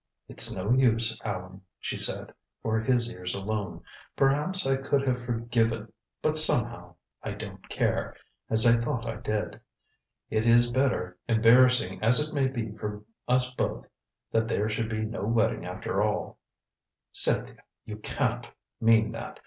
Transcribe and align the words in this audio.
"It's 0.27 0.51
no 0.51 0.71
use, 0.71 1.15
Allan," 1.23 1.61
she 1.77 1.95
said, 1.95 2.33
for 2.63 2.79
his 2.79 3.11
ears 3.11 3.35
alone. 3.35 3.83
"Perhaps 4.15 4.65
I 4.65 4.77
could 4.77 5.07
have 5.07 5.21
forgiven 5.25 5.93
but 6.23 6.39
somehow 6.39 6.95
I 7.21 7.33
don't 7.33 7.69
care 7.69 8.15
as 8.49 8.65
I 8.65 8.83
thought 8.83 9.05
I 9.05 9.17
did. 9.17 9.61
It 10.31 10.47
is 10.47 10.71
better, 10.71 11.19
embarrassing 11.27 12.01
as 12.03 12.19
it 12.19 12.33
may 12.33 12.47
be 12.47 12.71
for 12.75 13.03
us 13.27 13.53
both, 13.53 13.85
that 14.31 14.47
there 14.47 14.69
should 14.71 14.89
be 14.89 15.03
no 15.05 15.23
wedding, 15.23 15.65
after 15.67 16.01
all." 16.01 16.39
"Cynthia 17.11 17.61
you 17.85 17.97
can't 17.99 18.49
mean 18.79 19.11
that. 19.11 19.39